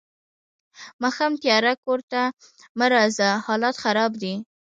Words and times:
ماښام 1.01 1.33
تیارۀ 1.41 1.73
کور 1.83 1.99
ته 2.11 2.21
مه 2.77 2.87
راځه 2.93 3.29
حالات 3.45 3.75
خراب 3.83 4.11
دي. 4.21 4.33